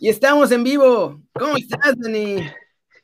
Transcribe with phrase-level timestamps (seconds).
[0.00, 1.20] Y estamos en vivo.
[1.32, 2.46] ¿Cómo estás, Dani?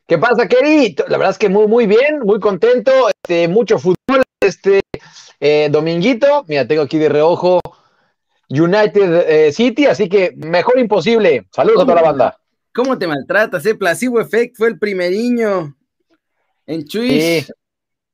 [0.06, 0.94] ¿Qué pasa, Keri?
[1.08, 2.92] La verdad es que muy, muy bien, muy contento.
[3.08, 4.80] Este, mucho fútbol este
[5.40, 6.44] eh, dominguito.
[6.46, 7.60] Mira, tengo aquí de reojo
[8.50, 11.46] United eh, City, así que mejor imposible.
[11.52, 12.38] Saludos a toda la banda.
[12.74, 13.64] ¿Cómo te maltratas?
[13.64, 13.74] Eh?
[13.74, 15.74] Placebo Effect fue el primeriño
[16.66, 17.46] en Twitch.
[17.46, 17.52] Sí.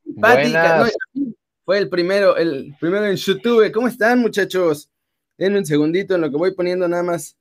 [0.07, 0.87] ¿no?
[1.65, 3.73] Fue el primero, el primero en YouTube.
[3.73, 4.91] ¿Cómo están, muchachos?
[5.37, 7.37] Denme un segundito en lo que voy poniendo nada más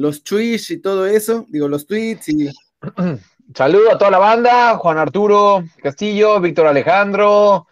[0.00, 1.46] los tweets y todo eso.
[1.48, 2.50] Digo, los tweets y.
[3.54, 7.66] Saludo a toda la banda, Juan Arturo Castillo, Víctor Alejandro,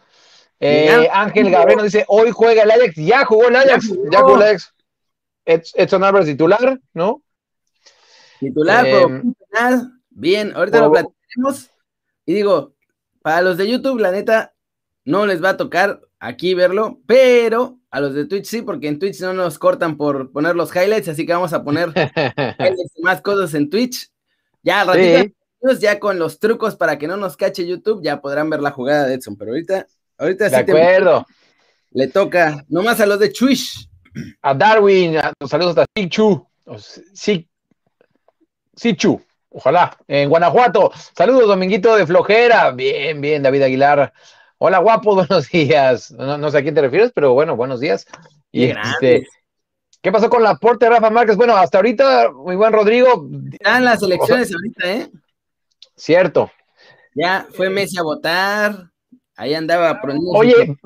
[0.61, 4.43] eh, Ángel Gabriel dice, hoy juega el Ajax, ya jugó el Ajax, ya jugó, el
[4.43, 4.75] Ajax.
[5.45, 7.23] Edson Álvarez titular, ¿no?
[8.41, 9.23] Titular, eh, pero
[10.11, 11.71] bien, ahorita lo platicaremos.
[12.27, 12.75] Y digo,
[13.23, 14.55] para los de YouTube, la neta,
[15.05, 18.99] no les va a tocar aquí verlo, pero a los de Twitch sí, porque en
[18.99, 21.93] Twitch no nos cortan por poner los highlights, así que vamos a poner
[23.03, 24.11] más cosas en Twitch.
[24.63, 25.33] Ya, ratito,
[25.81, 29.07] ya con los trucos para que no nos cache YouTube, ya podrán ver la jugada
[29.07, 29.87] de Edson, pero ahorita,
[30.19, 31.27] ahorita de acuerdo.
[31.93, 33.89] le toca nomás a los de Twitch.
[34.43, 36.45] A Darwin, a, saludos a Sichu,
[38.75, 40.91] Sichu, ojalá, en Guanajuato.
[41.17, 42.73] Saludos, Dominguito de Flojera.
[42.73, 44.13] Bien, bien, David Aguilar.
[44.61, 46.11] Hola, guapo, buenos días.
[46.11, 48.07] No, sé a quién te refieres, pero bueno, buenos días.
[48.51, 49.27] Y este,
[50.03, 51.37] ¿Qué pasó con la porte Rafa Márquez?
[51.37, 53.29] Bueno, hasta ahorita, muy buen Rodrigo.
[53.53, 55.11] Están las elecciones ahorita, ¿eh?
[55.97, 56.51] Cierto.
[57.15, 58.91] Ya fue Messi a votar.
[59.37, 60.01] Ahí andaba.
[60.35, 60.77] Oye,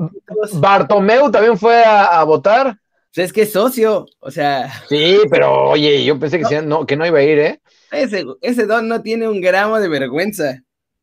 [0.55, 2.77] Bartomeu también fue a, votar.
[3.15, 4.71] Pues es que es socio, o sea.
[4.89, 7.61] Sí, pero oye, yo pensé que no, que no iba a ir, ¿eh?
[7.91, 10.63] Ese, ese don no tiene un gramo de vergüenza.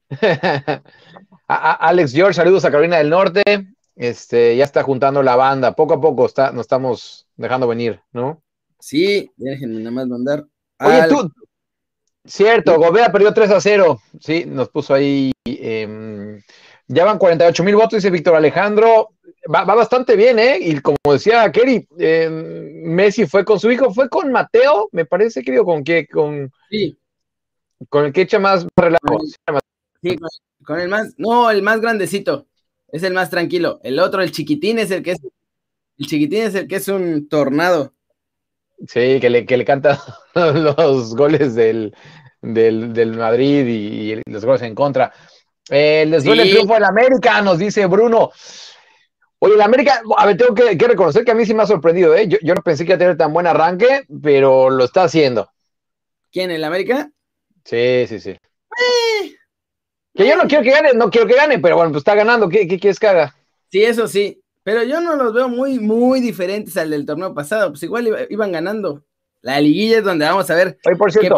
[1.49, 3.41] Alex George, saludos a Carolina del Norte.
[3.95, 5.73] Este, ya está juntando la banda.
[5.73, 8.43] Poco a poco está, nos estamos dejando venir, ¿no?
[8.79, 10.45] Sí, déjenme nada más mandar.
[10.79, 11.31] Oye, tú.
[12.23, 13.99] Cierto, Gobea perdió 3 a 0.
[14.19, 15.31] Sí, nos puso ahí.
[15.45, 16.39] Eh,
[16.87, 19.09] ya van 48 mil votos, dice Víctor Alejandro.
[19.53, 20.57] Va, bastante bien, ¿eh?
[20.59, 25.41] Y como decía Kerry, em, Messi fue con su hijo, fue con Mateo, me parece,
[25.41, 26.51] querido, con qué, con.
[26.69, 26.97] Sí.
[27.89, 29.19] Con el que echa más relajo.
[30.01, 30.17] Sí,
[30.69, 32.45] con el más, no, el más grandecito,
[32.89, 33.79] es el más tranquilo.
[33.81, 35.19] El otro, el chiquitín, es el que es,
[35.97, 37.95] el chiquitín es el que es un tornado.
[38.87, 39.99] Sí, que le, que le canta
[40.35, 41.95] los goles del,
[42.43, 45.11] del, Madrid y, los goles en contra.
[45.71, 48.29] Eh, les duele el triunfo del América, nos dice Bruno.
[49.39, 52.13] Oye, el América, a ver, tengo que, reconocer que a mí sí me ha sorprendido,
[52.13, 52.27] ¿eh?
[52.27, 55.49] Yo, yo, no pensé que iba a tener tan buen arranque, pero lo está haciendo.
[56.31, 57.09] ¿Quién, el América?
[57.65, 58.29] Sí, sí, sí.
[58.29, 59.38] Eh,
[60.19, 62.49] que yo no quiero que gane, no quiero que gane, pero bueno, pues está ganando,
[62.49, 63.33] ¿qué, quieres que haga?
[63.71, 67.69] Sí, eso sí, pero yo no los veo muy, muy diferentes al del torneo pasado,
[67.69, 69.01] pues igual iban ganando.
[69.41, 70.77] La liguilla es donde vamos a ver.
[70.85, 71.37] Oye, por cierto,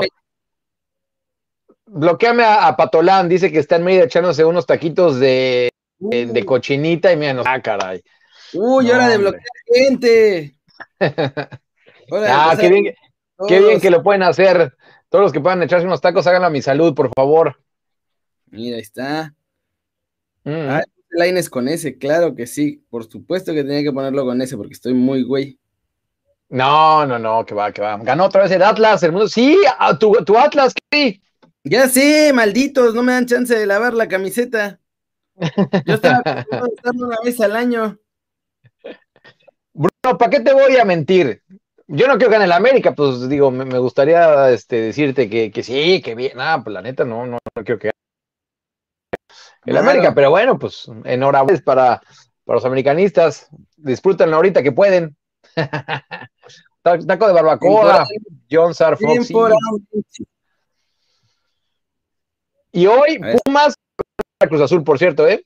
[1.86, 5.70] bloqueame a, Patolán, dice que está en medio echándose unos taquitos de,
[6.00, 8.02] de, cochinita y mira, no, ah, caray.
[8.54, 10.56] Uy, hora de bloquear gente.
[11.00, 12.96] ah, qué bien,
[13.48, 14.76] qué bien que lo pueden hacer.
[15.08, 17.60] Todos los que puedan echarse unos tacos, háganlo a mi salud, por favor.
[18.52, 19.34] Mira, ahí está.
[20.44, 20.70] Mm.
[20.70, 22.86] Ah, Lines con ese, claro que sí.
[22.90, 25.58] Por supuesto que tenía que ponerlo con ese porque estoy muy güey.
[26.50, 27.98] No, no, no, que va, que va.
[27.98, 29.28] Ganó otra vez el Atlas, mundo.
[29.28, 29.58] Sí,
[30.00, 31.22] tu, tu Atlas, ¿qué?
[31.64, 34.80] Ya sé, malditos, no me dan chance de lavar la camiseta.
[35.86, 37.98] Yo estaba pensando una vez al año.
[39.74, 41.42] Bruno, ¿para qué te voy a mentir?
[41.88, 45.64] Yo no quiero que gane el América, pues digo, me, gustaría este, decirte que, que,
[45.64, 46.40] sí, que bien.
[46.40, 47.92] Ah, pues la neta, no, no, no quiero que
[49.66, 52.02] el América, pero bueno, pues enhorabuena para,
[52.46, 53.50] para los americanistas.
[53.78, 55.16] Disfrútenlo ahorita que pueden.
[56.82, 58.08] Taco de barbacoa,
[58.50, 59.32] John Sarfox.
[62.72, 63.76] Y hoy Pumas
[64.48, 65.46] Cruz Azul, por cierto, ¿eh?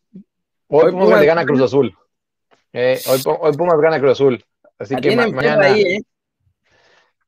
[0.67, 1.97] Hoy, Pumas, le gana Cruz Azul.
[2.71, 4.45] Eh, hoy, Pumas gana Cruz Azul.
[4.77, 5.65] Así que mañana.
[5.65, 6.01] Ahí, ¿eh?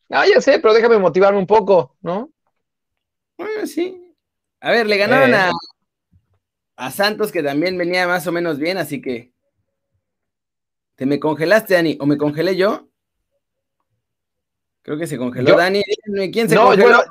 [0.09, 2.29] Ah, ya sé, pero déjame motivarme un poco, ¿no?
[3.37, 4.15] Bueno, sí.
[4.61, 5.37] A ver, le ganaron eh.
[5.37, 5.51] a
[6.77, 9.33] a Santos, que también venía más o menos bien, así que.
[10.95, 11.97] ¿Te me congelaste, Dani?
[11.99, 12.87] ¿O me congelé yo?
[14.81, 15.83] Creo que se congeló Dani.
[16.31, 17.03] ¿Quién se congeló?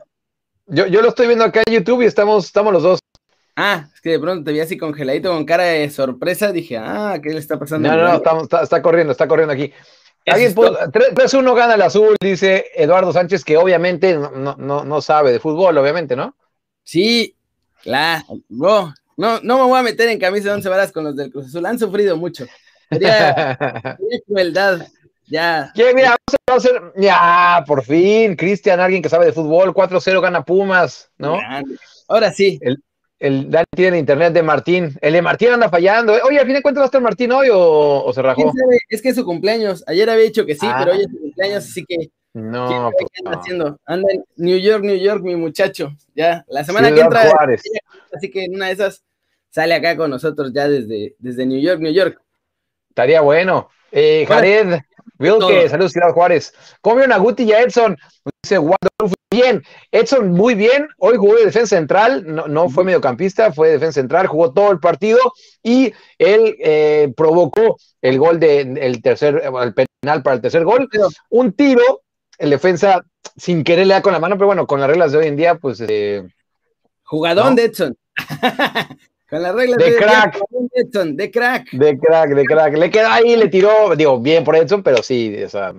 [0.68, 2.98] Yo, yo, lo estoy viendo acá en YouTube y estamos, estamos los dos.
[3.54, 6.50] Ah, es que de pronto te vi así congeladito con cara de sorpresa.
[6.50, 7.88] Dije, ah, ¿qué le está pasando?
[7.88, 9.72] No, no, no, está, corriendo, está corriendo aquí.
[10.24, 15.78] 3-1 gana el azul, dice Eduardo Sánchez, que obviamente no, no, no sabe de fútbol,
[15.78, 16.34] obviamente, ¿no?
[16.82, 17.36] Sí,
[17.84, 21.16] la, no, no, no me voy a meter en camisa de once varas con los
[21.16, 21.66] del Cruz Azul.
[21.66, 22.46] Han sufrido mucho.
[22.90, 23.58] Sería,
[24.26, 24.86] crueldad.
[25.28, 25.72] Ya.
[25.76, 26.16] mira,
[26.46, 31.10] vamos a ser, ya, por fin, Cristian, alguien que sabe de fútbol, 4-0 gana Pumas,
[31.18, 31.38] ¿no?
[32.06, 32.58] Ahora sí.
[32.62, 32.78] El,
[33.18, 34.96] el Dani tiene el internet de Martín.
[35.00, 36.12] El de Martín anda fallando.
[36.12, 38.52] Oye, ¿al fin de cuentas va a estar Martín hoy o, se rajó?
[38.88, 39.82] Es que es su cumpleaños.
[39.86, 42.10] Ayer había dicho que sí, pero hoy es su cumpleaños, así que.
[42.36, 43.80] No, pues ¿qué anda haciendo?
[43.86, 45.96] Anda en New York, New York, mi muchacho.
[46.14, 47.32] Ya, la semana que entra.
[48.12, 49.02] Así que en una de esas
[49.48, 52.20] sale acá con nosotros ya desde, desde New York, New York.
[52.90, 53.70] Estaría bueno.
[53.90, 54.80] Eh, Jared,
[55.18, 56.52] Vilke, saludos, Ciudad Juárez.
[56.82, 57.96] Come una Guti y a Edson.
[58.42, 58.58] Dice
[59.30, 59.62] bien.
[59.90, 60.88] Edson, muy bien.
[60.98, 65.18] Hoy jugó de defensa central, no, fue mediocampista, fue defensa central, jugó todo el partido
[65.62, 70.86] y él eh, provocó el gol de el tercer, el penal para el tercer gol.
[71.30, 72.02] Un tiro,
[72.38, 73.04] el defensa
[73.36, 75.36] sin querer le da con la mano, pero bueno, con las reglas de hoy en
[75.36, 75.82] día, pues.
[75.86, 76.26] Eh,
[77.02, 77.96] Jugadón de Edson.
[79.28, 80.38] Con las reglas de, crack.
[80.72, 81.72] Edson, de crack.
[81.72, 82.76] De crack, de crack.
[82.76, 85.74] Le quedó ahí, le tiró, digo, bien por Edson, pero sí, o sea.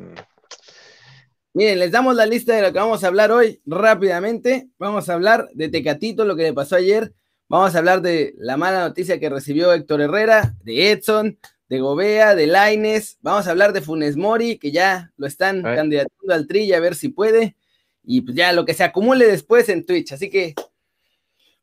[1.53, 4.67] Miren, les damos la lista de lo que vamos a hablar hoy rápidamente.
[4.77, 7.13] Vamos a hablar de Tecatito, lo que le pasó ayer.
[7.47, 12.35] Vamos a hablar de la mala noticia que recibió Héctor Herrera, de Edson, de Gobea,
[12.35, 13.17] de Laines.
[13.21, 16.95] Vamos a hablar de Funes Mori, que ya lo están candidatando al tri, a ver
[16.95, 17.55] si puede.
[18.03, 20.13] Y pues ya lo que se acumule después en Twitch.
[20.13, 20.55] Así que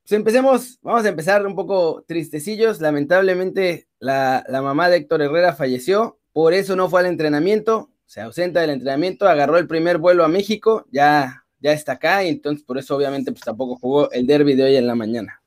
[0.04, 2.82] pues empecemos, vamos a empezar un poco tristecillos.
[2.82, 8.60] Lamentablemente la, mamá de Héctor Herrera falleció, por eso no fue al entrenamiento, se ausenta
[8.60, 12.76] del entrenamiento, agarró el primer vuelo a México, ya, ya está acá y entonces por
[12.76, 15.42] eso obviamente pues tampoco jugó el derby de hoy en la mañana.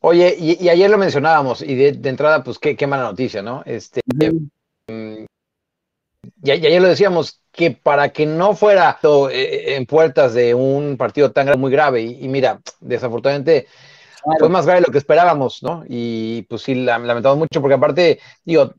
[0.00, 3.62] Oye, y, ayer lo mencionábamos y de, entrada pues qué, qué, mala noticia, ¿no?
[3.66, 4.00] Este,
[6.42, 8.98] y, ayer lo decíamos, que para que no fuera
[9.30, 13.66] eh, en puertas de un partido tan muy grave, y, mira, desafortunadamente
[14.38, 15.84] fue más grave de lo que esperábamos, ¿no?
[15.88, 18.74] Y pues sí, lamentamos mucho, porque aparte, digo,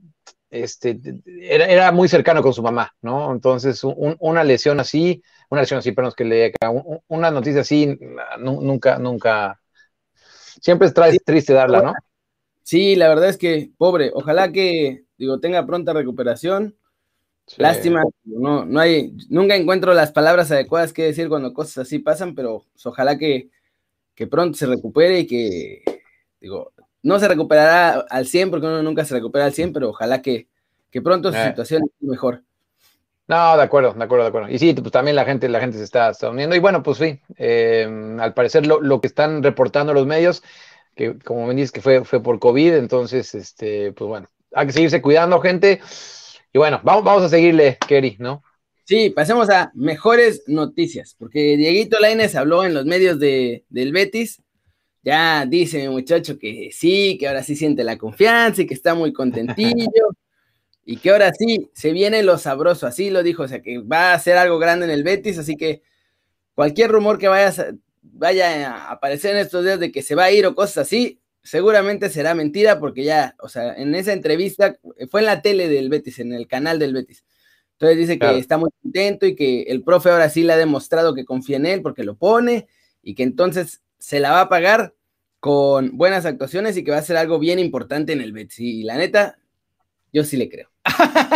[0.49, 0.99] este,
[1.41, 3.31] era, muy cercano con su mamá, ¿no?
[3.31, 6.53] Entonces, una lesión así, una lesión así, perdón, que le
[7.07, 7.97] una noticia así,
[8.39, 9.60] nunca, nunca,
[10.59, 11.93] siempre es triste darla, ¿no?
[12.63, 16.75] Sí, la verdad es que, pobre, ojalá que, digo, tenga pronta recuperación
[17.57, 22.33] Lástima, no, no hay, nunca encuentro las palabras adecuadas que decir cuando cosas así pasan,
[22.35, 23.49] pero ojalá que,
[24.29, 25.83] pronto se recupere y que,
[26.39, 26.71] digo,
[27.01, 30.47] no se recuperará al 100 porque uno nunca se recupera al 100, pero ojalá que,
[31.03, 31.47] pronto su eh.
[31.47, 32.43] situación esté mejor.
[33.31, 34.49] No, de acuerdo, de acuerdo, de acuerdo.
[34.49, 36.53] Y sí, pues también la gente, la gente se está, uniendo.
[36.53, 37.87] Y bueno, pues sí, eh,
[38.19, 40.43] al parecer lo, que están reportando los medios,
[40.97, 44.73] que como me dices que fue, fue por COVID, entonces, este, pues bueno, hay que
[44.73, 45.79] seguirse cuidando, gente.
[46.51, 48.43] Y bueno, vamos, vamos a seguirle, Kerry, ¿no?
[48.83, 54.41] Sí, pasemos a mejores noticias, porque Dieguito Lainez habló en los medios de, del Betis.
[55.03, 58.93] Ya dice mi muchacho que sí, que ahora sí siente la confianza y que está
[58.93, 60.09] muy contentillo.
[60.91, 64.11] y que ahora sí se viene lo sabroso, así lo dijo, o sea que va
[64.11, 65.83] a ser algo grande en el Betis, así que
[66.53, 67.53] cualquier rumor que vaya,
[68.01, 71.21] vaya a aparecer en estos días de que se va a ir o cosas así,
[71.43, 74.75] seguramente será mentira porque ya, o sea, en esa entrevista
[75.09, 77.23] fue en la tele del Betis, en el canal del Betis.
[77.79, 81.15] Entonces dice que está muy contento y que el profe ahora sí le ha demostrado
[81.15, 82.67] que confía en él porque lo pone
[83.01, 84.93] y que entonces se la va a pagar
[85.39, 88.59] con buenas actuaciones y que va a ser algo bien importante en el Betis.
[88.59, 89.39] Y la neta,
[90.11, 90.70] yo sí le creo.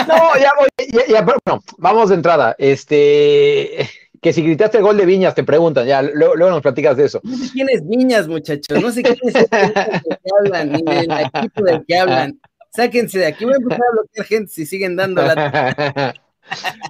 [0.08, 0.52] No, ya,
[0.92, 2.56] ya, ya, bueno, vamos de entrada.
[2.58, 3.88] Este,
[4.22, 7.22] que si gritaste el gol de Viñas, te preguntan, ya, luego, nos platicas de eso.
[7.24, 10.82] No sé quién es Viñas, muchachos, no sé quién es el del que hablan, ni
[10.82, 12.40] del equipo del que hablan.
[12.72, 16.14] Sáquense de aquí, voy a empezar a bloquear gente si siguen dando la...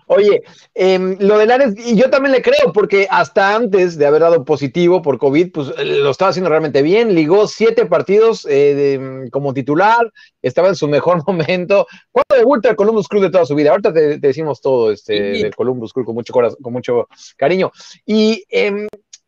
[0.08, 0.44] Oye,
[0.74, 4.46] em, lo de Lares, y yo también le creo, porque hasta antes de haber dado
[4.46, 7.16] positivo por COVID, pues lo estaba haciendo realmente bien.
[7.16, 11.88] Ligó siete partidos eh, como titular, estaba en su mejor momento.
[12.12, 13.72] ¿Cuándo debuta el Columbus Club de toda su vida?
[13.72, 17.08] Ahorita te, decimos todo este, del Columbus Club con mucho, con mucho
[17.38, 17.72] cariño.
[18.06, 18.88] Y em,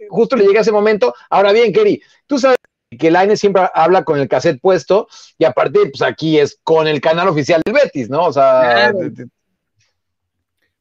[0.09, 1.13] justo le llega ese momento.
[1.29, 2.57] Ahora bien, Kerry, tú sabes
[2.97, 5.07] que Laine siempre habla con el cassette puesto
[5.37, 8.25] y aparte, pues aquí es con el canal oficial del Betis, ¿no?
[8.25, 8.93] O sea,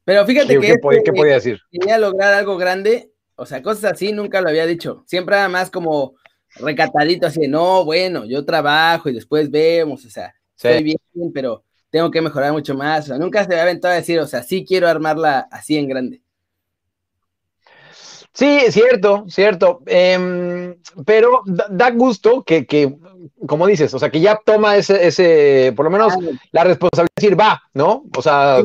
[0.07, 0.61] pero fíjate que.
[0.61, 1.61] ¿qué, ¿qué podía decir?
[1.69, 5.03] Quería lograr algo grande, o sea, cosas así nunca lo había dicho.
[5.05, 6.15] Siempre era más como
[6.55, 10.99] recatadito, así de, no, bueno, yo trabajo y después vemos, o sea, estoy bien,
[11.35, 13.07] pero tengo que mejorar mucho más.
[13.07, 15.89] O sea, nunca se había aventado a decir, o sea, sí quiero armarla así en
[15.89, 16.23] grande.
[18.33, 19.83] Sí, cierto, cierto.
[19.87, 22.95] Em, pero da, gusto que, que,
[23.45, 26.15] como dices, o sea, que ya toma ese, ese por lo menos
[26.53, 28.05] la responsabilidad de decir, va, ¿no?
[28.17, 28.63] O sea,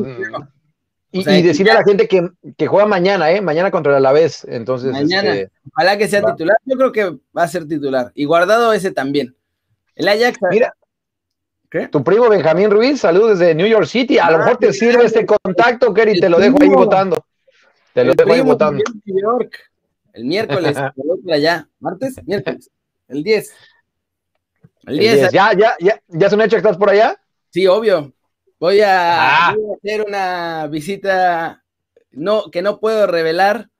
[1.12, 3.40] y, decirle a la gente que, juega mañana, ¿eh?
[3.40, 4.44] Mañana contra el Alavés.
[4.48, 4.92] Entonces.
[4.92, 5.34] Mañana.
[5.34, 6.56] Este, Ojalá que sea titular.
[6.64, 7.04] Yo creo que
[7.36, 8.10] va a ser titular.
[8.14, 9.36] Y guardado ese también.
[9.94, 10.38] El Ajax.
[10.50, 10.74] Mira.
[11.90, 14.18] Tu primo Benjamín Ruiz, saludos desde New York City.
[14.18, 17.24] A lo mejor te sirve este contacto, Kerry, te lo dejo ahí votando.
[17.94, 18.84] Te lo dejo ahí votando.
[20.12, 20.76] El miércoles,
[21.32, 21.66] allá.
[21.80, 22.16] ¿Martes?
[22.26, 22.70] Miércoles.
[23.08, 23.54] El 10.
[24.86, 25.32] El 10.
[25.32, 27.18] ¿Ya, ya, ya, ya es un hecho que estás por allá?
[27.48, 28.12] Sí, obvio.
[28.62, 29.56] Voy a, ah.
[29.56, 31.64] voy a hacer una visita
[32.12, 33.70] no, que no puedo revelar,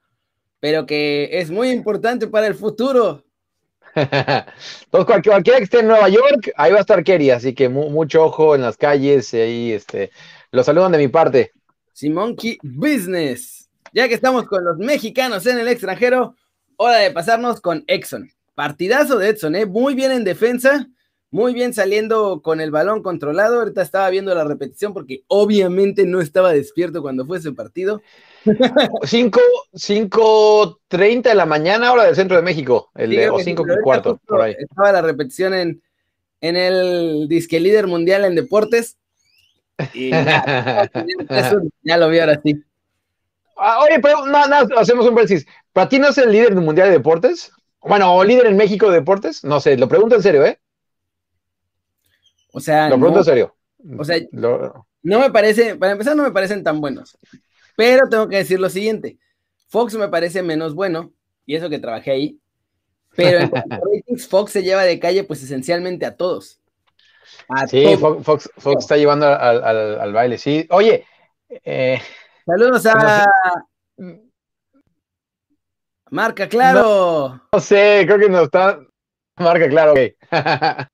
[0.59, 3.25] pero que es muy importante para el futuro.
[3.95, 8.25] Entonces, cualquiera que esté en Nueva York, ahí va a estar Kerry, así que mucho
[8.25, 10.11] ojo en las calles, y ahí este,
[10.51, 11.53] los saludan de mi parte.
[11.93, 13.71] Simonki Business.
[13.93, 16.35] Ya que estamos con los mexicanos en el extranjero,
[16.75, 18.33] hora de pasarnos con Exxon.
[18.57, 19.65] Partidazo de Edson, ¿eh?
[19.65, 20.89] muy bien en defensa,
[21.33, 23.61] muy bien saliendo con el balón controlado.
[23.61, 28.03] Ahorita estaba viendo la repetición porque obviamente no estaba despierto cuando fue ese partido.
[28.45, 34.43] 5.30 de la mañana, hora del centro de México, el o 5 y cuarto, por
[34.43, 34.55] ahí.
[34.59, 35.83] Estaba la repetición en,
[36.43, 38.99] en el disque líder mundial en deportes.
[39.95, 40.11] Y
[41.83, 42.63] ya, lo vi ahora sí.
[43.57, 44.39] Ah, oye, pero no,
[44.77, 45.47] hacemos un paréntesis.
[45.73, 47.51] ¿Para ti no es el líder mundial de deportes?
[47.81, 49.43] Bueno, o líder en México de deportes.
[49.45, 50.59] No sé, lo pregunto en serio, ¿eh?
[52.53, 52.89] O sea.
[52.89, 53.57] Lo pregunto en serio.
[53.99, 54.19] O sea,
[55.03, 57.19] no me parece, para empezar, no me parecen tan buenos.
[57.77, 59.19] Pero tengo que decir lo siguiente:
[59.69, 61.13] Fox me parece menos bueno,
[61.45, 62.39] y eso que trabajé ahí.
[63.17, 66.61] Pero en ratings, Fox se lleva de calle, pues esencialmente a todos.
[67.69, 70.67] sí, Fox, está llevando al, baile, sí.
[70.71, 71.05] Oye,
[71.65, 72.01] eh,
[72.47, 73.27] saludos a.
[76.11, 77.41] Marca, claro.
[77.53, 78.79] No, sé, creo que no está.
[79.37, 79.99] Marca, claro, ok.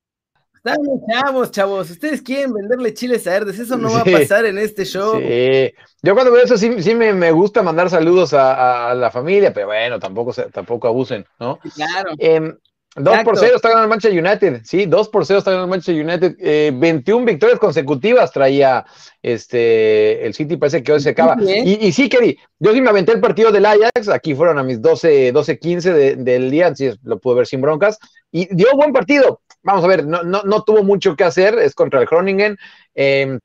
[0.71, 1.89] Están chavos, chavos.
[1.89, 3.59] Ustedes quieren venderle chiles a Herdes.
[3.59, 5.19] Eso no va a pasar en este show.
[5.19, 5.73] Sí.
[6.01, 9.99] Yo cuando veo eso sí, sí me, gusta mandar saludos a, la familia, pero bueno,
[9.99, 11.59] tampoco, tampoco abusen, ¿no?
[11.75, 12.11] Claro.
[12.17, 12.53] Eh,
[12.95, 15.69] 2 por 0 está ganando el Manchester United, sí, 2 por 0 está ganando el
[15.69, 16.35] Manchester United.
[16.39, 18.85] Eh, 21 victorias consecutivas traía
[19.21, 21.37] este, el City, parece que hoy se acaba.
[21.39, 24.63] Y, y, sí, Kerry, yo sí me aventé el partido del Ajax, aquí fueron a
[24.63, 27.99] mis 12, 12 15 del día, así lo pude ver sin broncas,
[28.31, 29.41] y dio buen partido.
[29.61, 32.57] Vamos a ver, no, no, no tuvo mucho que hacer, es contra el Groningen.
[32.95, 33.39] Em,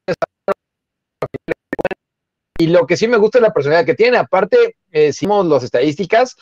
[2.59, 4.17] y lo que sí me gusta es la personalidad que tiene.
[4.17, 6.37] Aparte, eh, hicimos las estadísticas,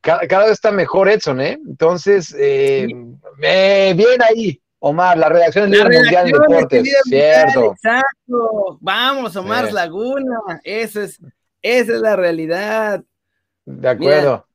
[0.00, 1.58] cada, vez está mejor Edson, ¿eh?
[1.66, 2.86] Entonces, eh,
[3.36, 7.72] bien ahí, Omar, la redacción del líder mundial de deportes, cierto.
[7.72, 8.78] exacto.
[8.80, 11.20] Vamos, Omar Laguna, eso es,
[11.62, 13.02] esa es la realidad.
[13.64, 14.46] De acuerdo.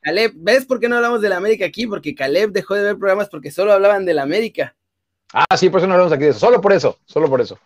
[0.00, 1.86] Caleb, ¿ves por qué no hablamos de la América aquí?
[1.86, 4.76] Porque Caleb dejó de ver programas porque solo hablaban de la América.
[5.32, 6.38] Ah, sí, por eso no hablamos aquí de eso.
[6.38, 7.58] Solo por eso, solo por eso.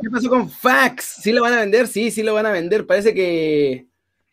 [0.00, 1.04] ¿Qué pasó con Fax?
[1.22, 1.88] ¿Sí lo van a vender?
[1.88, 2.86] Sí, sí lo van a vender.
[2.86, 3.88] Parece que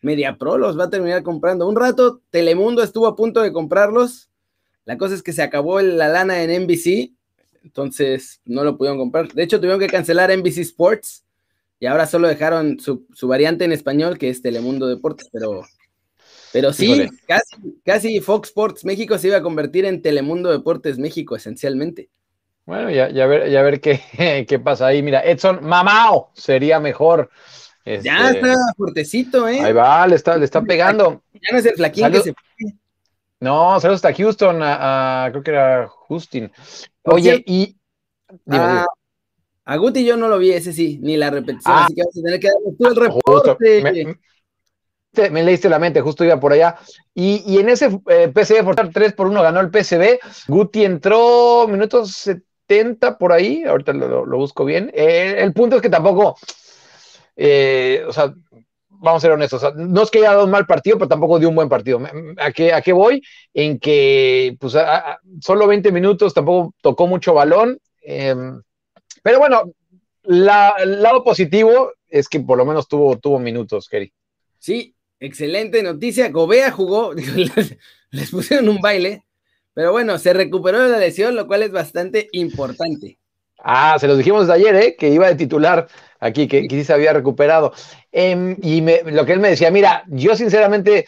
[0.05, 1.67] MediaPro los va a terminar comprando.
[1.67, 4.29] Un rato Telemundo estuvo a punto de comprarlos.
[4.85, 7.11] La cosa es que se acabó la lana en NBC,
[7.63, 9.33] entonces no lo pudieron comprar.
[9.33, 11.25] De hecho, tuvieron que cancelar NBC Sports
[11.79, 15.63] y ahora solo dejaron su, su variante en español, que es Telemundo Deportes, pero
[16.53, 21.35] pero sí, casi, casi Fox Sports México se iba a convertir en Telemundo Deportes México,
[21.35, 22.09] esencialmente.
[22.65, 23.99] Bueno, ya, ya ver, ya ver qué,
[24.47, 25.03] qué pasa ahí.
[25.03, 27.29] Mira, Edson Mamao sería mejor.
[27.85, 29.61] Ya este, está fuertecito, ¿eh?
[29.61, 31.21] Ahí va, le está, le está pegando.
[31.33, 32.35] Ya no es el flaquín que se
[33.39, 36.51] No, saludos hasta Houston, a, creo que era Justin.
[37.03, 37.75] Oye, y.
[38.49, 41.85] a, Guti yo no lo vi, ese sí, ni la repetición, ah.
[41.85, 44.17] así que vamos a tener que darle todo el reporte
[45.31, 46.75] me leíste la mente, justo iba por allá.
[47.13, 50.19] Y, en ese eh, PCB Fortar 3 por 1 ganó el PCB.
[50.47, 52.11] Guti entró minutos
[52.67, 54.91] 70 por ahí, ahorita lo, busco bien.
[54.93, 56.37] Eh, el punto es que tampoco,
[57.35, 58.33] eh, o sea,
[58.89, 61.49] vamos a ser honestos, no es que haya dado un mal partido, pero tampoco dio
[61.49, 62.01] un buen partido.
[62.37, 63.21] ¿A qué, a qué voy?
[63.53, 64.75] En que pues,
[65.41, 67.79] solo 20 minutos, tampoco tocó mucho balón.
[68.01, 68.61] Em,
[69.23, 69.71] pero bueno,
[70.23, 70.45] el
[71.01, 74.11] lado positivo es que por lo menos tuvo, minutos, Kerry.
[74.59, 76.29] Sí, excelente noticia.
[76.29, 77.13] Gobea jugó,
[78.11, 79.25] les, pusieron un baile,
[79.73, 83.19] pero bueno, se recuperó de la lesión, lo cual es bastante importante.
[83.67, 84.95] Ah, se los dijimos ayer, ¿eh?
[84.95, 85.87] que iba de titular
[86.19, 87.73] aquí, que, que sí se había recuperado.
[88.11, 91.07] Em, y lo que él me decía, mira, yo sinceramente,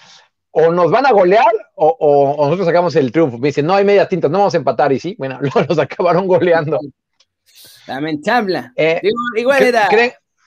[0.49, 1.45] o nos van a golear
[1.75, 3.37] o, nosotros sacamos el triunfo.
[3.37, 4.91] Me dice, no hay media tinta, no vamos a empatar.
[4.91, 6.79] Y sí, bueno, los acabaron goleando.
[7.85, 8.73] La menchabla.
[8.75, 9.01] Eh,
[9.35, 9.87] igual era.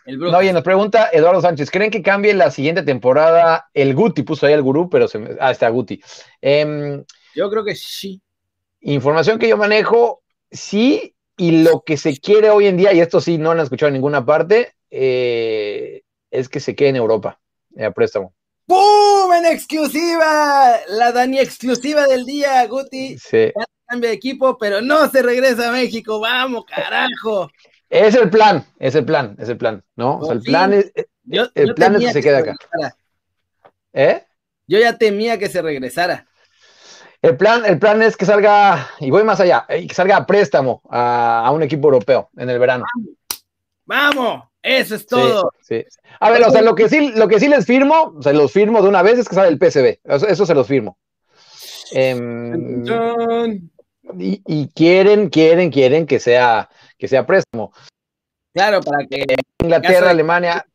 [0.06, 4.24] No, y nos pregunta Eduardo Sánchez, ¿creen que cambie la siguiente temporada el Guti?
[4.24, 5.36] Puso ahí el gurú, pero se me...
[5.38, 6.02] Ah, está Guti.
[6.40, 7.04] Em,
[7.36, 8.20] yo creo que sí.
[8.80, 13.18] Información que yo manejo, sí, y lo que se quiere hoy en día, y esto
[13.18, 17.40] sí no lo han escuchado en ninguna parte, eh, es que se quede en Europa,
[17.82, 18.34] a préstamo.
[18.66, 19.32] ¡Pum!
[19.32, 23.16] En exclusiva, la Dani exclusiva del día, Guti.
[23.18, 23.52] Sí.
[23.86, 26.20] cambia de equipo, pero no se regresa a México.
[26.20, 27.50] Vamos, carajo.
[27.88, 30.18] Es el plan, es el plan, es el plan, ¿no?
[30.18, 30.92] O sea, el plan es,
[31.54, 32.54] el plan es que se quede acá.
[33.94, 34.26] ¿Eh?
[34.66, 36.26] Yo ya temía que se regresara.
[37.22, 40.26] El plan, el plan es que salga, y voy más allá, eh, que salga a
[40.26, 42.86] préstamo a, un equipo europeo en el verano.
[43.84, 45.52] Vamos, eso es todo.
[45.60, 45.84] Sí,
[46.18, 48.50] A ver, o sea, lo que sí, lo que sí les firmo, o sea, los
[48.50, 50.00] firmo de una vez es que sale el PSB.
[50.04, 50.96] Eso, se los firmo.
[51.92, 52.84] Em,
[54.18, 57.72] y, quieren, quieren, quieren que sea, que sea préstamo.
[58.54, 59.24] Claro, para que
[59.62, 60.66] Inglaterra, Alemania,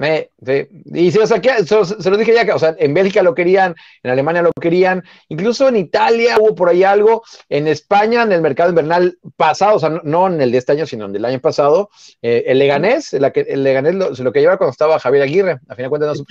[0.00, 3.74] y sí, o sea, se, lo dije ya, que, o sea, en Bélgica lo querían,
[4.02, 8.40] en Alemania lo querían, incluso en Italia hubo por ahí algo, en España, en el
[8.40, 11.40] mercado invernal pasado, o sea, no, en el de este año, sino en el año
[11.40, 11.90] pasado,
[12.22, 15.74] eh, el Leganés, el, el Leganés lo, lo que lleva cuando estaba Javier Aguirre, a
[15.74, 16.24] fin de cuentas no se.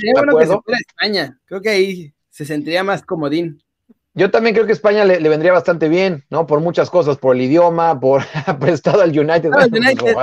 [0.80, 3.62] España, creo que ahí se sentiría más comodín.
[4.16, 6.48] Yo también creo que España le, vendría bastante bien, ¿no?
[6.48, 8.24] Por muchas cosas, por el idioma, por
[8.60, 9.52] prestado al United.
[9.54, 10.16] Ah, United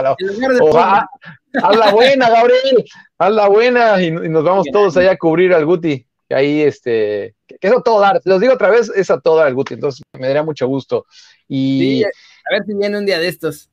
[1.63, 2.85] haz la buena, Gabriel,
[3.19, 6.07] haz la buena y, nos vamos todos allá a cubrir al Guti.
[6.29, 9.47] Que ahí, este, que, eso todo dar, los digo otra vez, es a todo dar
[9.47, 11.07] al Guti, entonces me daría mucho gusto.
[11.47, 12.09] Y, a
[12.51, 13.71] ver si viene un día de estos.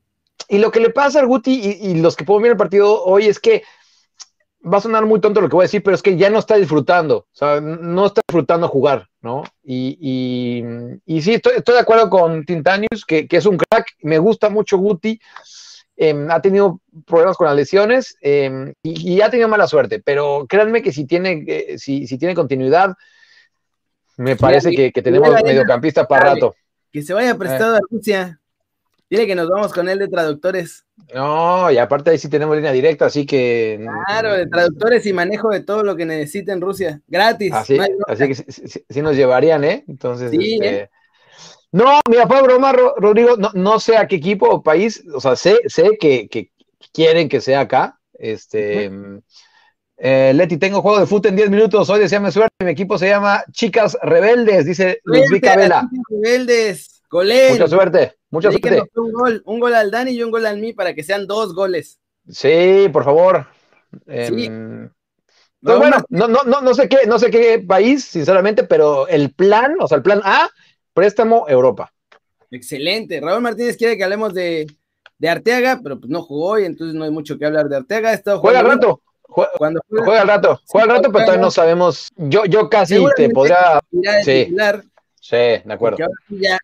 [0.48, 3.02] Y lo que le pasa al Guti y, y los que puedo ver el partido
[3.02, 3.64] hoy es que
[4.64, 6.38] va a sonar muy tonto lo que voy a decir, pero es que ya no
[6.38, 9.44] está disfrutando, o sea, no está disfrutando jugar, ¿no?
[9.62, 10.64] Y,
[11.04, 15.20] y, sí, estoy, de acuerdo con Tintanius, que, es un crack, me gusta mucho Guti,
[15.96, 20.82] em, ha tenido problemas con las lesiones em, y, ha tenido mala suerte, pero créanme
[20.82, 22.94] que si tiene, eh, si, tiene continuidad,
[24.16, 26.54] me parece que, tenemos mediocampista para rato.
[26.90, 28.40] Que se vaya prestado a Rusia.
[29.10, 30.86] Dile que nos vamos con él de traductores.
[31.14, 33.86] No, y aparte ahí sí tenemos línea directa, así que.
[34.06, 37.52] Claro, de traductores y manejo de todo lo que necesita en Rusia, gratis.
[37.52, 39.84] Así, que sí, nos llevarían, ¿eh?
[39.88, 40.32] Entonces.
[40.32, 40.68] este...
[40.68, 40.90] ¿eh?
[41.72, 45.58] No, mira, fue broma, Rodrigo, no, sé a qué equipo o país, o sea, sé,
[45.66, 46.28] sé que,
[46.92, 47.98] quieren que sea acá.
[48.12, 48.90] Este.
[49.96, 51.90] Eh, Leti, tengo juego de fútbol en 10 minutos.
[51.90, 52.64] Hoy deseame suerte.
[52.64, 55.88] Mi equipo se llama Chicas Rebeldes, dice Luis Vela.
[56.10, 56.93] Rebeldes.
[57.22, 58.82] Mucha suerte, mucha suerte.
[58.96, 61.54] Un gol, un gol al Dani y un gol al mí para que sean dos
[61.54, 62.00] goles.
[62.28, 63.46] Sí, por favor.
[64.06, 64.90] Em,
[65.62, 69.32] pues bueno, no, no, no, no sé qué, no sé qué país, sinceramente, pero el
[69.32, 70.50] plan, o sea, el plan A,
[70.92, 71.92] préstamo Europa.
[72.50, 73.20] Excelente.
[73.20, 74.66] Raúl Martínez quiere que hablemos de,
[75.18, 78.20] de Arteaga, pero pues no jugó y entonces no hay mucho que hablar de Arteaga.
[78.38, 79.00] juega al rato.
[79.22, 82.08] Juega, Cuando juega, al rato, juega al rato, pero todavía no sabemos.
[82.16, 83.80] Yo, yo casi te podría.
[84.22, 84.54] Sí.
[85.24, 86.04] Sí, de acuerdo.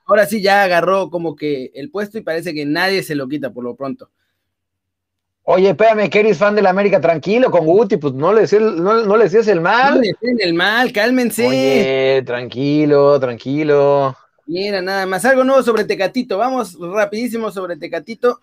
[0.05, 3.51] Ahora sí, ya, agarró como que el puesto y parece que nadie se lo quita
[3.55, 4.11] por lo pronto.
[5.45, 8.61] Oye, espérame, que eres fan de la América, tranquilo con Guti, pues no le decías,
[8.61, 9.95] no, le decías el mal.
[9.95, 11.47] No le decían el mal, cálmense.
[11.47, 14.15] Oye, tranquilo, tranquilo.
[14.45, 18.43] Mira, nada más, algo nuevo sobre Tecatito, vamos rapidísimo sobre Tecatito.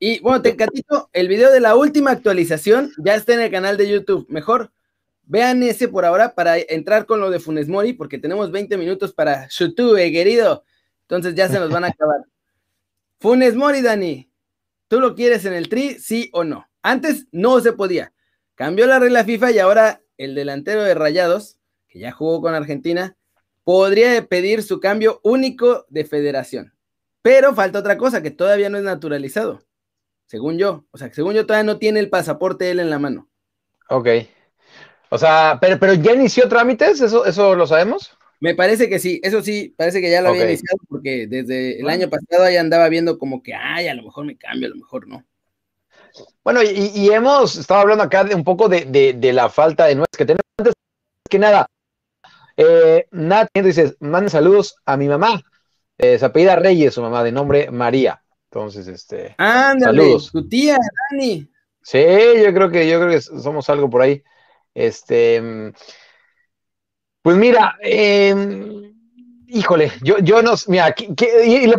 [0.00, 3.90] Y bueno, Tecatito, el video de la última actualización ya está en el canal de
[3.90, 4.24] YouTube.
[4.30, 4.72] Mejor
[5.30, 9.12] Vean ese por ahora para entrar con lo de Funes Mori, porque tenemos 20 minutos
[9.12, 10.64] para YouTube, querido.
[11.02, 12.22] Entonces ya se nos van a acabar.
[13.20, 14.32] Funes Mori, Dani,
[14.88, 16.66] ¿tú lo quieres en el tri, sí o no?
[16.80, 18.14] Antes no se podía.
[18.54, 23.14] Cambió la regla FIFA y ahora el delantero de Rayados, que ya jugó con Argentina,
[23.64, 26.72] podría pedir su cambio único de federación.
[27.20, 29.60] Pero falta otra cosa, que todavía no es naturalizado.
[30.24, 30.86] Según yo.
[30.90, 33.28] O sea, según yo todavía no tiene el pasaporte él en la mano.
[33.90, 34.08] Ok.
[35.10, 38.16] O sea, pero, pero ya inició trámites, ¿Eso, ¿eso lo sabemos?
[38.40, 41.88] Me parece que sí, eso sí, parece que ya lo había iniciado porque desde el
[41.88, 44.76] año pasado ya andaba viendo como que, ay, a lo mejor me cambio, a lo
[44.76, 45.24] mejor no.
[46.44, 50.24] Bueno, y, hemos estado hablando acá de un poco de, la falta de nuevas que
[50.24, 50.42] tenemos.
[50.56, 50.74] Antes
[51.28, 51.66] que nada,
[52.56, 55.42] eh, Nat dice, manden saludos a mi mamá.
[55.98, 58.22] Eh, se apellida Reyes, su mamá, de nombre María.
[58.50, 59.34] Entonces, este.
[59.36, 60.30] Ándale, saludos.
[60.32, 60.78] tu tía,
[61.10, 61.50] Dani.
[61.82, 61.98] Sí,
[62.42, 64.22] yo creo que, yo creo que somos algo por ahí.
[64.78, 65.42] Este,
[67.20, 68.94] pues mira, em,
[69.48, 70.94] híjole, yo, yo no, mira,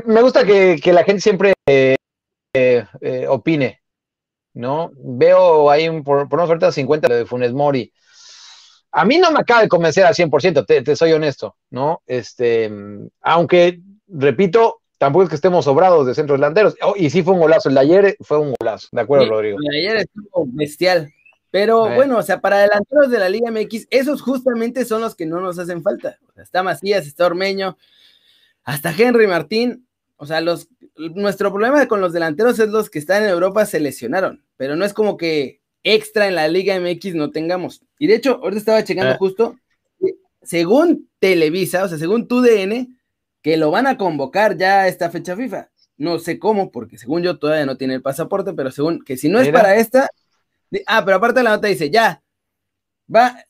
[0.05, 1.95] me gusta que, la gente siempre eh,
[2.53, 3.79] eh, opine,
[4.53, 4.91] ¿no?
[4.95, 7.93] Veo ahí por, por una oferta 50 de Funes Mori.
[8.91, 12.01] A mí no me acaba de convencer al 100%, te, te soy honesto, ¿no?
[12.05, 12.69] Este,
[13.21, 16.75] aunque, repito, tampoco es que estemos sobrados de centros delanteros.
[16.81, 19.57] Oh, y sí fue un golazo, el de ayer fue un golazo, ¿de acuerdo, Rodrigo?
[19.61, 21.13] El de ayer estuvo bestial.
[21.51, 25.25] Pero bueno, o sea, para delanteros de la Liga MX, esos justamente son los que
[25.25, 26.19] no nos hacen falta.
[26.29, 27.77] O sea, está Macías, está Ormeño,
[28.63, 29.87] hasta Henry Martín.
[30.17, 33.79] O sea, los, nuestro problema con los delanteros es los que están en Europa se
[33.79, 37.81] lesionaron, pero no es como que extra en la Liga MX no tengamos.
[37.97, 39.17] Y de hecho, ahorita estaba checando ah.
[39.17, 39.57] justo,
[40.43, 42.89] según Televisa, o sea, según tu DN,
[43.41, 45.69] que lo van a convocar ya a esta fecha FIFA.
[45.97, 49.29] No sé cómo, porque según yo todavía no tiene el pasaporte, pero según que si
[49.29, 50.09] no es para esta,
[50.87, 52.21] ah, pero aparte la nota dice, ya,
[53.13, 53.43] va,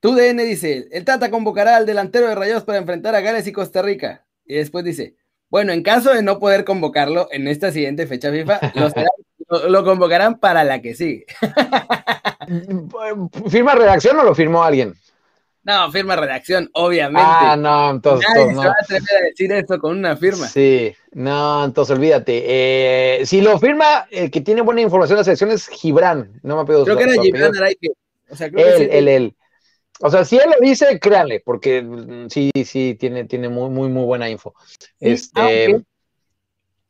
[0.00, 3.52] tu DN dice, el Tata convocará al delantero de Rayados para enfrentar a Gales y
[3.52, 4.26] Costa Rica.
[4.44, 5.16] Y después dice,
[5.48, 8.60] bueno, en caso de no poder convocarlo en esta siguiente fecha FIFA,
[9.68, 11.26] lo, convocarán para la que sigue.
[13.48, 14.94] ¿Firma redacción o lo firmó alguien?
[15.66, 17.28] No, firma redacción, obviamente.
[17.28, 18.24] Ah, no, entonces.
[18.32, 20.46] Nadie se va a atrever a decir esto con una firma.
[20.46, 22.44] Sí, no, entonces olvídate.
[22.46, 26.38] Eh, si lo firma, el que tiene buena información de la selección es Gibran.
[26.44, 27.88] No me pido Creo que era Gibran Araike.
[28.30, 29.34] O sea, creo él, que él, él.
[29.98, 33.88] O sea, si él lo dice, créanle, porque mm, sí, sí, tiene, tiene muy, muy,
[33.88, 34.54] muy buena info.
[35.00, 35.84] este.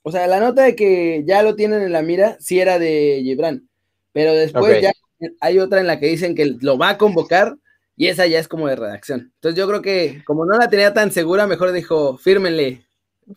[0.03, 3.23] o sea, la nota de que ya lo tienen en la mira, sí era de
[3.23, 3.71] Gibran.
[4.13, 4.93] Pero después ya
[5.41, 7.57] hay otra en la que dicen que lo va a convocar
[7.97, 9.33] y esa ya es como de redacción.
[9.37, 12.85] Entonces yo creo que como no la tenía tan segura, mejor dijo, fírmenle.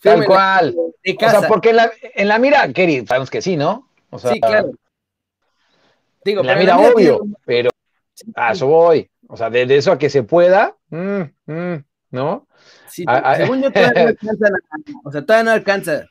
[0.02, 0.76] Tal cual.
[0.78, 3.90] O sea, porque en la, en la mira, Kerry, sabemos que sí, ¿no?
[4.10, 4.72] O sea, sí, claro.
[6.24, 7.70] Digo, en la mira, obvio, pero
[8.36, 9.10] a eso voy.
[9.28, 12.48] O sea, de, eso a que se pueda, mm, mm, ¿no?
[12.90, 13.06] Sí,
[13.38, 14.48] según yo todavía no alcanza,
[15.04, 16.06] o sea, todavía no alcanza.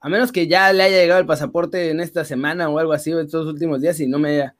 [0.00, 3.12] A menos que ya le haya llegado el pasaporte en esta semana o algo así,
[3.12, 4.56] en estos últimos días, y no me haya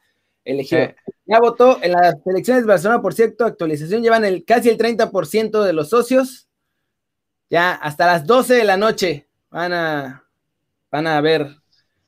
[0.48, 0.92] elegido.
[1.26, 5.62] Ya votó en las elecciones de Barcelona, por cierto, actualización, llevan el, casi el 30%
[5.62, 6.48] de los socios.
[7.50, 10.24] Ya hasta las 12 de la noche van a,
[10.90, 11.48] van a ver.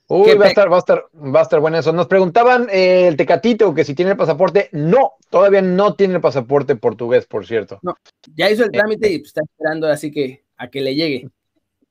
[0.09, 1.93] Uy, va a, estar, va, a estar, va a estar bueno eso.
[1.93, 4.69] Nos preguntaban eh, el Tecatito que si tiene el pasaporte.
[4.73, 7.79] No, todavía no tiene el pasaporte portugués, por cierto.
[7.83, 7.95] No,
[8.35, 11.29] ya hizo el trámite y está esperando así que a que le llegue.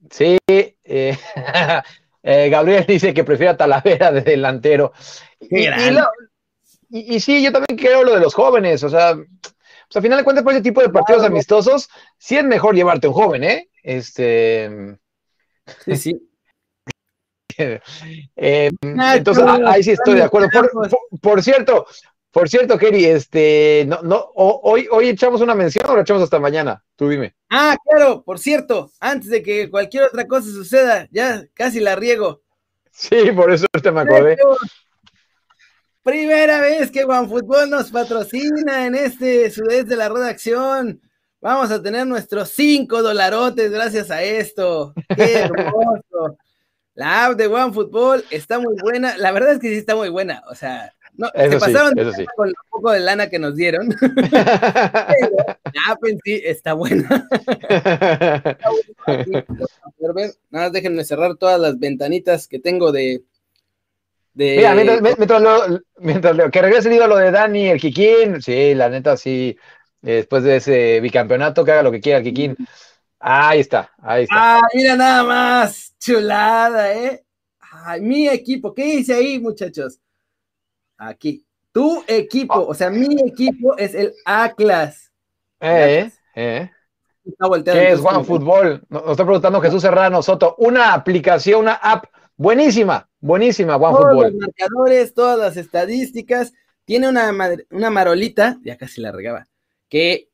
[0.09, 1.17] Sí, eh,
[2.23, 4.91] eh, Gabriel dice que prefiere a Talavera de delantero.
[5.39, 5.69] Y, y,
[7.19, 10.43] sí, yo también creo lo de los jóvenes, o sea, pues a final de cuentas,
[10.43, 13.69] por ese tipo de partidos amistosos, sí es mejor llevarte un joven, ¿eh?
[13.82, 14.97] Este.
[15.86, 16.25] Sí, sí.
[18.38, 20.47] Eh, entonces, ahí sí estoy de acuerdo.
[21.21, 21.86] Por, cierto,
[22.32, 26.39] por cierto, Kerry, este, no, no, hoy, hoy echamos una mención o la echamos hasta
[26.39, 26.82] mañana.
[26.95, 27.36] Tú dime.
[27.49, 32.43] Ah, claro, por cierto, antes de que cualquier otra cosa suceda, ya casi la riego.
[32.91, 34.38] Sí, por eso te me acordé.
[36.03, 41.01] Primera vez que OneFootball nos patrocina en este sudeste de la redacción.
[41.41, 44.93] Vamos a tener nuestros cinco dolarotes gracias a esto.
[45.15, 46.38] ¡Qué hermoso!
[46.93, 49.17] La app de OneFootball está muy buena.
[49.17, 50.41] La verdad es que sí está muy buena.
[50.49, 51.93] O sea, no, se pasaron
[52.35, 53.89] con un poco de lana que nos dieron.
[53.99, 55.35] Pero
[55.73, 57.27] la app en sí está buena.
[60.49, 63.21] Nada más déjenme cerrar todas las ventanitas que tengo de,
[64.39, 69.58] Mira, mientras, lo, que regrese el ídolo de Dani, el Kikín, sí, la neta, sí,
[70.02, 72.56] después de ese bicampeonato, que haga lo que quiera el Kikín.
[73.19, 74.36] Ahí está, ahí está.
[74.38, 77.25] Ah, mira nada más, chulada, ¿eh?
[77.60, 79.99] Ay, mi equipo, ¿qué dice ahí, muchachos?
[80.97, 82.69] Aquí, tu equipo, oh.
[82.69, 85.12] o sea, mi equipo es el A-Class.
[85.60, 86.71] Eh, eh.
[87.65, 88.86] ¿Qué es Juan Fútbol?
[88.88, 90.56] Nos está preguntando Jesús Serrano Soto.
[90.60, 92.06] Una aplicación, una app
[92.38, 96.53] buenísima, buenísima, Todos los marcadores, todas las estadísticas.
[96.86, 97.32] Tiene una,
[97.69, 99.47] una marolita, ya casi la regaba,
[99.89, 100.29] que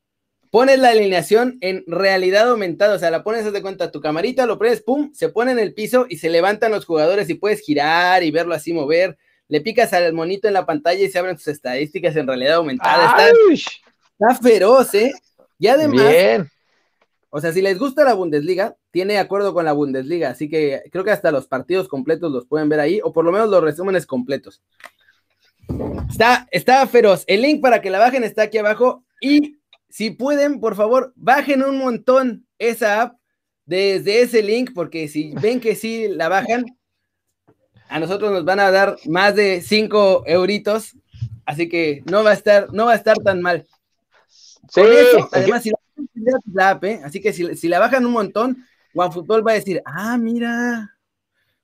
[0.50, 4.56] pones la alineación en realidad aumentada, o sea, la pones de cuenta tu camarita, lo
[4.56, 8.22] pones, pum, se pone en el piso y se levantan los jugadores y puedes girar
[8.22, 9.18] y verlo así mover.
[9.48, 13.28] Le picas al monito en la pantalla y se abren tus estadísticas en realidad aumentada.
[13.52, 15.12] Está, feroz, ¿eh?
[15.58, 16.48] Y además,
[17.30, 21.04] o sea, si les gusta la Bundesliga, tiene acuerdo con la Bundesliga, así que creo
[21.04, 24.06] que hasta los partidos completos los pueden ver ahí, o por lo menos los resúmenes
[24.06, 24.62] completos.
[26.08, 27.24] Está, está feroz.
[27.26, 29.04] El link para que la bajen está aquí abajo.
[29.20, 29.58] Y
[29.88, 33.16] si pueden, por favor, bajen un montón esa app
[33.64, 36.64] desde ese link, porque si ven que sí la bajan,
[37.88, 40.96] a nosotros nos van a dar más de 5 euritos.
[41.44, 43.66] Así que no va a estar, no va a estar tan mal.
[44.68, 44.82] Sí,
[45.32, 45.70] además, si
[46.52, 47.00] la app, ¿eh?
[47.04, 50.96] así que si, si la bajan un montón, OneFootball va a decir, ah, mira,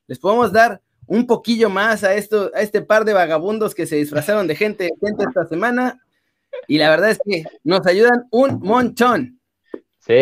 [0.07, 3.97] les podemos dar un poquillo más a, esto, a este par de vagabundos que se
[3.97, 6.01] disfrazaron de gente, gente esta semana.
[6.69, 9.41] Y la verdad es que nos ayudan un montón.
[9.99, 10.12] Sí.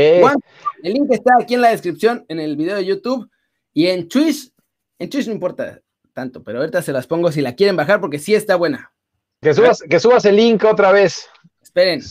[0.82, 3.30] el link está aquí en la descripción, en el video de YouTube.
[3.72, 4.52] Y en Twitch,
[4.98, 5.80] en Twitch no importa
[6.12, 8.92] tanto, pero ahorita se las pongo si la quieren bajar porque sí está buena.
[9.40, 11.26] Que subas, que subas el link otra vez.
[11.62, 12.02] Esperen.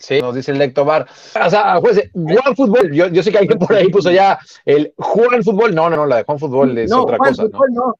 [0.00, 1.06] Sí, nos dice el Lectobar.
[1.44, 5.44] O sea, Juan Fútbol, yo, yo, sé que alguien por ahí puso ya el Juan
[5.44, 5.74] Fútbol.
[5.74, 7.42] No, no, no, la de Juan Fútbol es otra Juan cosa.
[7.42, 7.94] Fútbol, ¿no?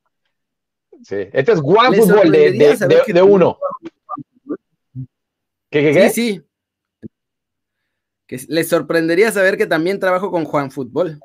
[1.02, 3.58] Sí, este es Juan Fútbol de, de, uno.
[5.70, 6.10] ¿Qué, qué, qué?
[6.10, 7.08] Sí, sí.
[8.26, 11.20] que les sorprendería saber que también trabajo con Juan Fútbol.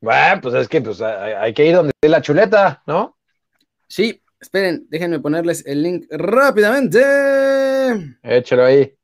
[0.00, 3.18] Bueno, pues es que pues, hay que ir donde esté la chuleta, ¿no?
[3.88, 6.98] Sí, esperen, déjenme ponerles el link rápidamente.
[8.22, 8.96] Échalo ahí.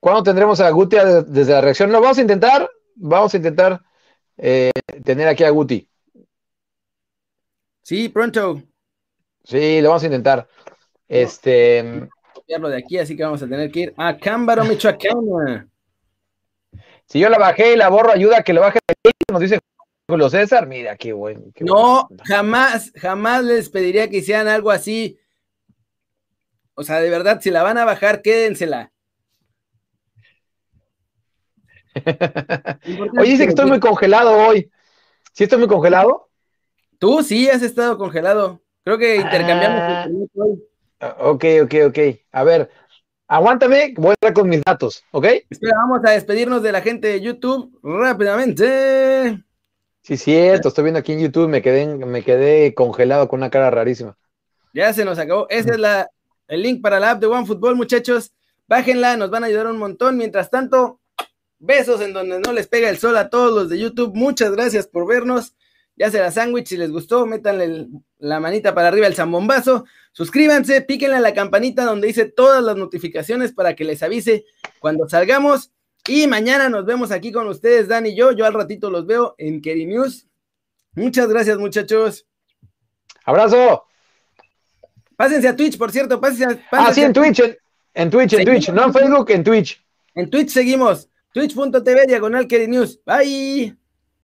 [0.00, 1.90] ¿Cuándo tendremos a Guti desde la reacción?
[1.90, 3.80] No, vamos a intentar, vamos a intentar
[4.36, 4.70] eh,
[5.04, 5.88] tener aquí a Guti.
[7.82, 8.62] Sí, pronto.
[9.44, 10.48] Sí, lo vamos a intentar.
[11.08, 12.08] Este.
[12.34, 15.70] Copiarlo de aquí, así que vamos a tener que ir a Cámbaro, Michoacán.
[17.06, 18.78] Si yo la bajé y la borro, ayuda a que lo baje.
[19.30, 19.58] Nos dice
[20.06, 20.66] Julio César.
[20.66, 21.40] Mira, qué bueno.
[21.60, 25.18] no, jamás, jamás les pediría que hicieran algo así.
[26.74, 28.92] O sea, de verdad, si la van a bajar, quédensela.
[33.18, 34.70] Oye, dice que estoy muy congelado hoy.
[35.32, 36.28] ¿Sí estoy muy congelado?
[36.98, 38.60] Tú sí has estado congelado.
[38.84, 40.28] Creo que intercambiamos.
[41.00, 41.98] Ah, ok, ok, ok.
[42.32, 42.70] A ver,
[43.28, 45.26] aguántame, voy a con mis datos, ¿ok?
[45.48, 49.44] Espera, vamos a despedirnos de la gente de YouTube rápidamente.
[50.02, 53.70] Sí, cierto, estoy viendo aquí en YouTube, me quedé, me quedé congelado con una cara
[53.70, 54.16] rarísima.
[54.72, 55.46] Ya se nos acabó.
[55.50, 56.10] Ese es la,
[56.48, 58.32] el link para la app de OneFootball, muchachos.
[58.66, 60.16] Bájenla, nos van a ayudar un montón.
[60.16, 60.97] Mientras tanto,
[61.58, 64.14] besos en donde no les pega el sol a todos los de YouTube.
[64.14, 65.54] Muchas gracias por vernos
[65.98, 71.16] ya será sándwich, si les gustó, métanle la manita para arriba el zambombazo, suscríbanse, píquenle
[71.16, 74.44] a la campanita donde dice todas las notificaciones para que les avise
[74.78, 75.72] cuando salgamos.
[76.06, 78.32] Y mañana nos vemos aquí con ustedes, Dan y yo.
[78.32, 80.26] Yo al ratito los veo en Keri News.
[80.94, 82.26] Muchas gracias, muchachos.
[83.24, 83.84] Abrazo.
[85.16, 86.20] Pásense a Twitch, por cierto.
[86.20, 87.40] Pásense ah, sí, en Twitch,
[87.92, 88.70] en, Twitch, en Twitch.
[88.70, 89.84] No en Facebook, en Twitch.
[90.14, 91.10] En Twitch seguimos.
[91.38, 92.98] Twitch.tv diagonal Keri News.
[93.06, 93.77] Bye.